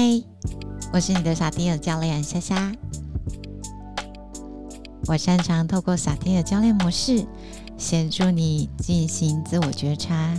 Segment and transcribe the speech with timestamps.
[0.00, 0.22] 嗨，
[0.92, 2.72] 我是你的萨提尔教练虾虾。
[5.08, 7.26] 我擅长透过萨提尔教练模式，
[7.76, 10.38] 协助你进行自我觉察，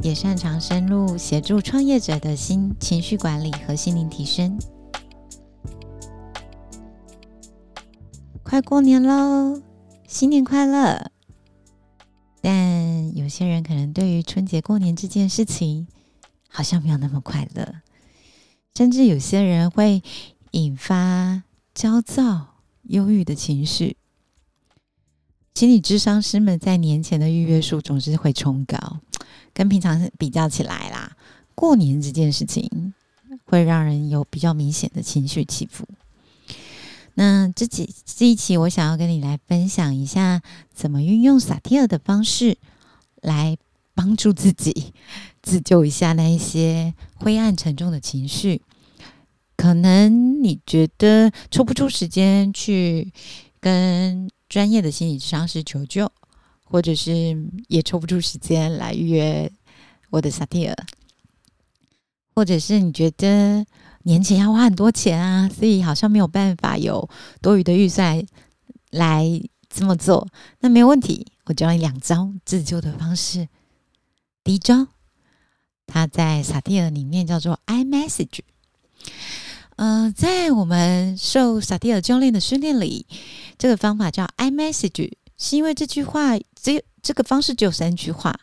[0.00, 4.58] 也擅长深入协助创业者的心情绪管理和心灵提升。
[8.42, 9.60] 快过年喽，
[10.08, 11.10] 新年快乐！
[12.40, 15.86] 但有些人可能对于春节过年这件事情，
[16.48, 17.82] 好像没有那么快乐。
[18.76, 20.02] 甚至有些人会
[20.50, 21.42] 引发
[21.74, 23.96] 焦躁、忧郁的情绪。
[25.54, 28.98] 心理智商师们在年前的预约数总是会冲高，
[29.52, 31.16] 跟平常比较起来啦，
[31.54, 32.92] 过年这件事情
[33.44, 35.86] 会让人有比较明显的情绪起伏。
[37.14, 42.58] 那这几这一期，我想要跟你来分享一下，怎么运用萨提尔的方式
[43.22, 43.56] 来
[43.94, 44.92] 帮助自己。
[45.44, 48.62] 自救一下那一些灰暗沉重的情绪，
[49.58, 53.12] 可能你觉得抽不出时间去
[53.60, 56.10] 跟专业的心理商师求救，
[56.64, 57.36] 或者是
[57.68, 59.52] 也抽不出时间来预约
[60.08, 60.74] 我的萨蒂尔，
[62.34, 63.66] 或者是你觉得
[64.04, 67.06] 年前要花很多钱啊，所以好像没有办法有
[67.42, 68.24] 多余的预算
[68.90, 69.28] 来
[69.68, 70.26] 这么做，
[70.60, 73.46] 那没有问题，我教你两招自救的方式。
[74.42, 74.93] 第一招。
[75.86, 78.40] 它在萨提尔里面叫做 i message。
[79.76, 83.06] 呃，在我们受萨提尔教练的训练里，
[83.58, 88.38] 这个方法叫 i message，是因为这句话只有这个方式只有三句话，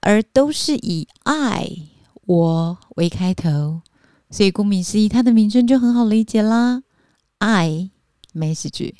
[0.00, 1.88] 而都是以 I
[2.24, 3.82] 我为开头，
[4.30, 6.82] 所以顾名思义，它的名称就很好理解啦。
[7.38, 7.90] I
[8.34, 8.94] message。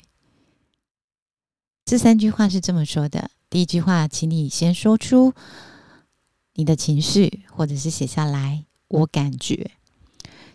[1.83, 5.33] 这三句话是这么说的：第一句话，请你先说出。
[6.59, 9.71] 你的情绪，或者是写下来，我感觉，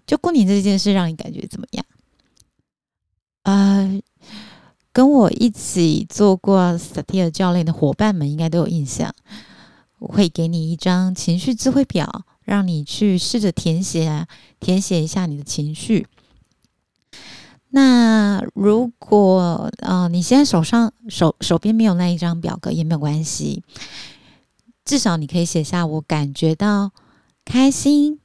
[0.07, 1.87] 就过年这件事，让你感觉怎么样？
[3.45, 4.03] 呃，
[4.93, 9.15] 跟我一起做过萨提尔教练的伙伴们，应该都有印象。
[9.99, 14.27] 我会给你一张情绪智慧表，让你去试着填写，
[14.61, 16.07] 填写一下你的情绪。
[17.71, 23.63] 那如果呃，你现在手上手手边没有那一张表格，也没有关系。
[24.85, 26.93] 至少你可以写下我感觉到
[27.45, 28.21] 开心、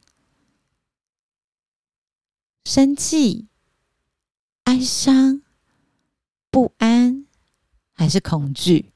[2.65, 3.47] 生气、
[4.65, 5.41] 哀伤、
[6.51, 7.25] 不安，
[7.93, 8.91] 还是恐惧，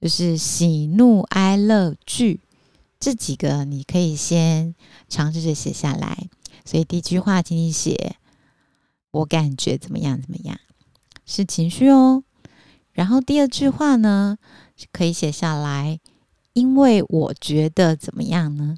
[0.00, 2.40] 就是喜怒哀乐惧
[2.98, 4.74] 这几个，你可以先
[5.08, 6.28] 尝试着写下来。
[6.64, 8.16] 所以第一句话，请你写
[9.10, 10.58] 我感觉怎么样怎么样，
[11.26, 12.24] 是情绪哦。
[12.92, 14.38] 然后第二句话呢，
[14.90, 16.00] 可以写下来。
[16.54, 18.76] 因为我觉得怎么样呢？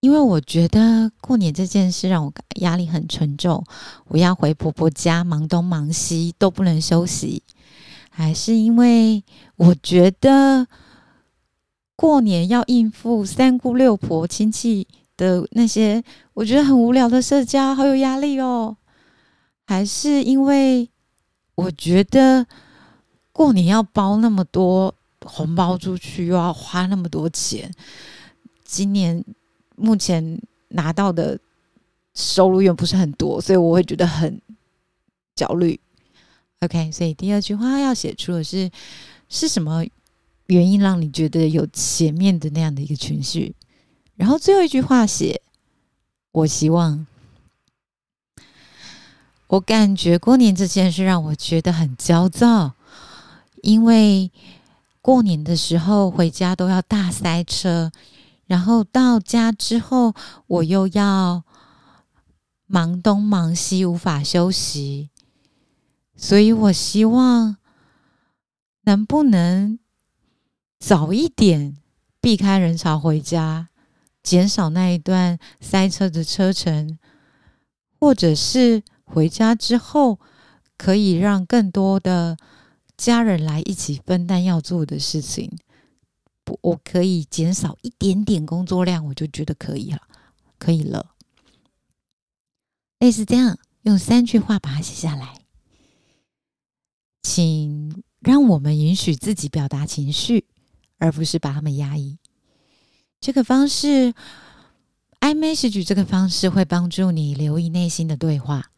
[0.00, 3.64] 因为我觉得过年这件事让我压力很沉重，
[4.06, 7.42] 我要回婆婆家忙东忙西都不能休息，
[8.10, 9.24] 还是因为
[9.56, 10.68] 我觉得
[11.96, 14.86] 过年要应付三姑六婆亲戚
[15.16, 16.04] 的那些，
[16.34, 18.76] 我觉得很无聊的社交，好有压力哦。
[19.66, 20.88] 还是因为
[21.56, 22.46] 我觉得。
[23.36, 27.70] 过年要包那么多红包出去，又要花那么多钱，
[28.64, 29.22] 今年
[29.76, 31.38] 目前拿到的
[32.14, 34.40] 收入又不是很多，所以我会觉得很
[35.34, 35.78] 焦虑。
[36.60, 38.70] OK，所以第二句话要写出的是
[39.28, 39.84] 是什么
[40.46, 43.54] 原因让你觉得有前面的那样的一个情绪，
[44.14, 45.42] 然后最后一句话写
[46.32, 47.06] 我希望，
[49.48, 52.72] 我感觉过年这件事让我觉得很焦躁。
[53.66, 54.30] 因为
[55.02, 57.90] 过年的时候回家都要大塞车，
[58.46, 60.14] 然后到家之后
[60.46, 61.42] 我又要
[62.66, 65.10] 忙东忙西，无法休息，
[66.14, 67.56] 所以我希望
[68.84, 69.80] 能不能
[70.78, 71.76] 早一点
[72.20, 73.70] 避开人潮回家，
[74.22, 76.96] 减少那一段塞车的车程，
[77.98, 80.20] 或者是回家之后
[80.78, 82.36] 可以让更多的。
[82.96, 85.50] 家人来一起分担要做的事情，
[86.46, 90.02] 我我可以减少一点点工作量，我就觉得可以了，
[90.58, 91.14] 可以了。
[92.98, 95.40] 类似这样，用三句话把它写下来，
[97.22, 100.46] 请让我们允许自己表达情绪，
[100.98, 102.18] 而不是把他们压抑。
[103.20, 104.14] 这个方式
[105.20, 108.70] ，I message 这个方式会帮助你留意内心的对话。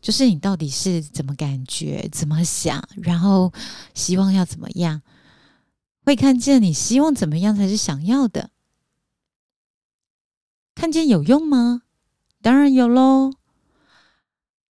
[0.00, 3.52] 就是你到底是怎么感觉、怎么想，然后
[3.94, 5.02] 希望要怎么样，
[6.04, 8.50] 会看见你希望怎么样才是想要的。
[10.74, 11.82] 看见有用吗？
[12.40, 13.32] 当然有喽。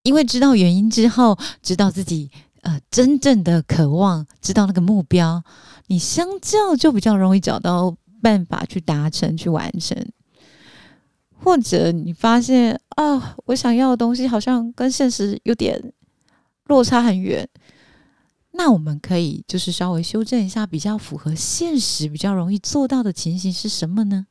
[0.03, 2.31] 因为知道原因之后，知道自己
[2.63, 5.45] 呃真正的渴望，知道那个目标，
[5.87, 10.11] 你相较就比较容易找到办法去达成、去完成。
[11.43, 15.93] 或者你发现啊，我想要的东西好像跟现实有点
[16.65, 17.49] 落差很远，
[18.53, 24.27] 那我们可以就是稍微修正一下，比较符合现实、比较容易做到的情形是什么呢？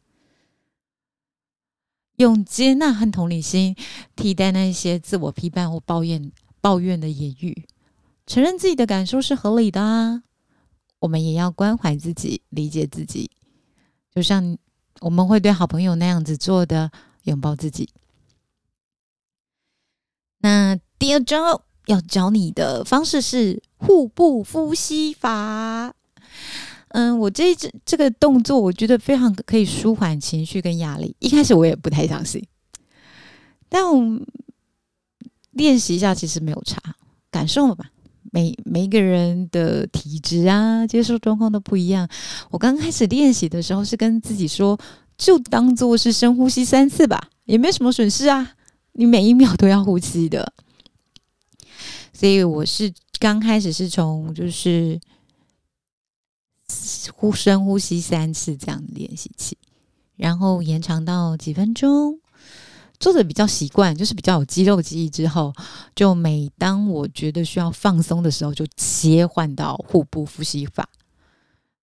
[2.18, 3.76] 用接纳和同理心
[4.16, 7.66] 替代那些自我批判或抱怨、抱怨的言语，
[8.28, 10.24] 承认自己的感受是合理的啊。
[11.00, 13.32] 我们也要关怀自己，理解自己，
[14.14, 14.58] 就像
[15.02, 16.92] 我们会对好朋友那样子做的，
[17.24, 17.90] 拥抱自己。
[20.40, 25.94] 那第二招要教你的方式是腹部呼吸法。
[26.90, 31.16] 嗯，我这这这个动作，我觉得非常可以舒缓情绪跟压力。
[31.20, 32.44] 一开始我也不太相信，
[33.68, 34.20] 但我
[35.52, 36.82] 练习一下，其实没有差，
[37.30, 37.92] 感受了吧。
[38.32, 42.08] 每每一个人的体质啊，接受状况都不一样。
[42.52, 44.80] 我刚开始练习的时候，是跟自己说，
[45.18, 48.54] 就当做是深呼吸三次吧，也没什么损失啊。
[48.94, 50.54] 你每一秒都要呼吸的，
[52.14, 55.00] 所以我是刚开始是从就是。
[57.16, 59.58] 呼深呼吸三次这样的练习器，
[60.16, 62.20] 然后延长到几分钟，
[63.00, 65.54] 做的比较习惯，就是比较有肌肉记忆之后，
[65.96, 70.90] 就每当我觉得需要放松的时候，就切换到腹部呼吸法。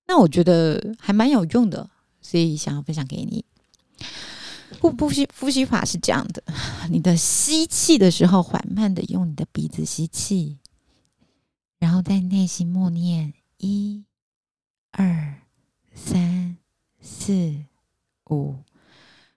[0.07, 1.89] 那我觉得还蛮有用的，
[2.21, 3.45] 所以想要分享给你。
[4.81, 6.43] 腹部吸呼吸法是这样的：
[6.91, 10.59] 你的吸气的时候，缓慢的用你的鼻子吸气，
[11.79, 14.05] 然后在内心默念一。
[14.99, 15.43] 二、
[15.95, 16.57] 三、
[17.03, 17.55] 四、
[18.31, 18.55] 五，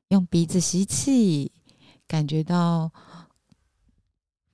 [0.07, 1.51] 用鼻子吸气，
[2.09, 2.91] 感觉到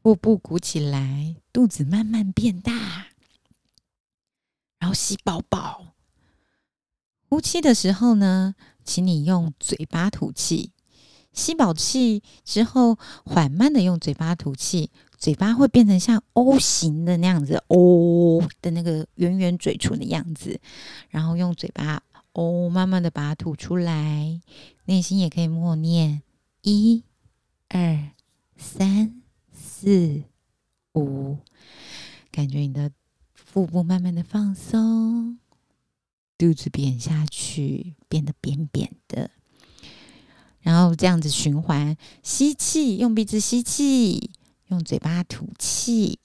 [0.04, 3.08] 腹部鼓起来，肚子慢慢变大，
[4.78, 5.96] 然后吸饱饱。
[7.30, 10.74] 呼气的时候呢，请你用嘴巴吐气。
[11.32, 14.92] 吸饱气之后，缓慢的用嘴巴吐气。
[15.18, 20.60] 嘴巴会变成像 O 型的那样子，O 的那个圆圆嘴唇的样子，
[21.10, 22.04] 然后用嘴巴
[22.34, 24.42] O 慢慢的把它吐出来，
[24.84, 26.22] 内心也可以默念
[26.62, 27.04] 一、
[27.70, 28.12] 二、
[28.58, 29.22] 三、
[29.54, 30.24] 四、
[30.94, 31.38] 五，
[32.32, 32.92] 感觉你的
[33.34, 35.40] 腹部慢慢的放松，
[36.38, 39.32] 肚子扁下去，变得扁扁的，
[40.62, 44.32] 然后这样子循环，吸气，用鼻子吸气。
[44.70, 46.18] 用嘴巴吐气，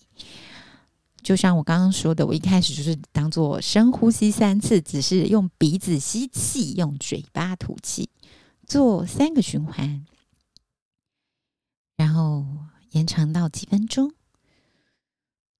[1.20, 8.08] 就像我刚刚说的，我一开始就是当做深呼吸三次，只是用鼻子吸气，用嘴巴吐气，
[8.66, 10.06] 做三个循环，
[13.10, 14.12] 长到几分钟。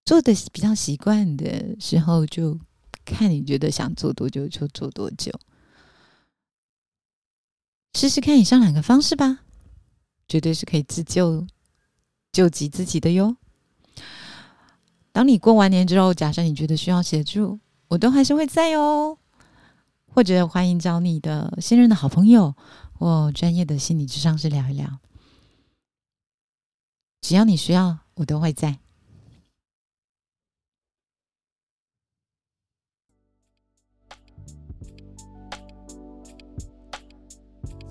[0.05, 2.59] 做的比较习惯的时候，就
[3.05, 5.33] 看你觉得想做多久就做多久，
[7.95, 9.41] 试试看以上两个方式吧，
[10.29, 11.47] 绝对是可以自救。
[12.33, 13.37] 救急自己的哟。
[15.11, 19.19] 当你过完年之后，假设你觉得需要协助，我都还是会在哦。
[20.13, 22.55] 或者欢迎找你的信任的好朋友
[22.93, 25.01] 或专业的心理智商师聊一聊。
[27.21, 28.79] 只要你需要，我都会在。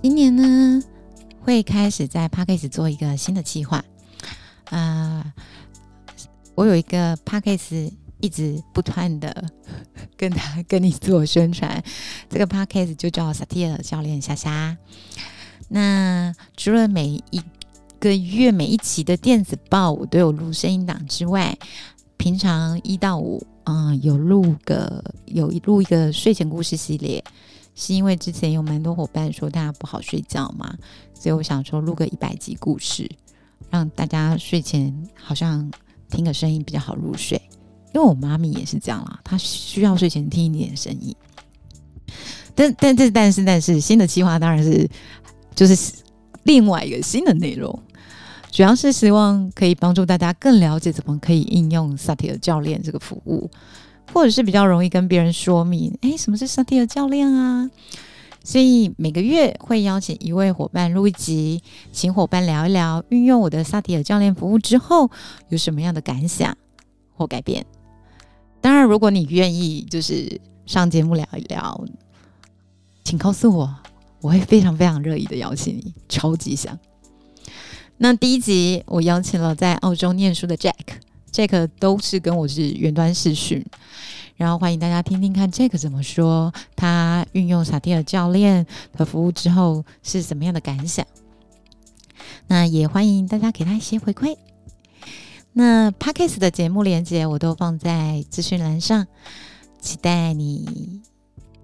[0.02, 0.82] 今年呢，
[1.42, 3.84] 会开始在 p a c k a g e 做一个新的计划。
[4.70, 5.34] 啊，
[6.56, 9.50] 我有一个 p a c k a g e 一直不断的
[10.18, 11.84] 跟他跟你做宣传，
[12.30, 14.78] 这个 p a c k a g e 就叫萨提尔教练虾虾。
[15.68, 17.44] 那除了每一
[18.00, 21.58] 个月每一期的电子报我都有录声音档之外，
[22.18, 27.24] 平常一到五，嗯，有录个有录一个睡前故事系列，
[27.76, 30.76] 是因为之前有蛮多伙伴说大家不好睡觉嘛，
[31.14, 33.10] 所以我想说录个一百集故事。
[33.70, 35.70] 让大家睡前好像
[36.10, 37.40] 听个声音比较好入睡，
[37.94, 41.16] 因为我妈咪也是这样啦，她需要睡前听一点声音。
[42.56, 44.90] 但但这但是但是新的计划当然是
[45.54, 45.94] 就是
[46.44, 47.78] 另外一个新的内容，
[48.52, 53.50] 主要是希望可以帮助大家更了解怎么可以应用萨提尔教练这个服务，
[54.12, 57.70] 或者是比较容易跟别人说明，哎，什么是萨提尔教练啊？
[58.44, 65.12] 所以每个月会邀请一位伙伴录一集，请伙伴聊一聊运用我的萨提尔教练服务之后
[65.50, 66.58] 有什么样的感想
[67.16, 67.66] 或改变。
[68.62, 71.86] 当然，如果你愿意就是上节目聊一聊，
[73.04, 73.76] 请告诉我，
[74.22, 76.78] 我会非常非常乐意的邀请你，超级想。
[78.02, 83.66] 那第一集我邀请了在澳洲念书的 Jack，Jack 都是跟我是远端视讯，
[84.38, 91.06] 然后欢迎大家听听看 Jack 怎么说，他运用萨提尔教练的服务之后是什么样的感想。
[92.48, 94.38] 那也欢迎大家给他一些回馈。
[95.52, 99.08] 那 Parkes 的节目连接我都放在资讯栏上，
[99.82, 101.02] 期待你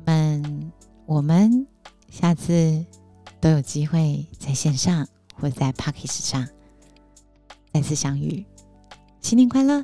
[0.05, 0.73] 们
[1.05, 1.65] 我们
[2.11, 2.83] 下次
[3.39, 6.47] 都有机会在线上或在 Parkes 上
[7.73, 8.45] 再次相遇。
[9.21, 9.83] 新年快乐！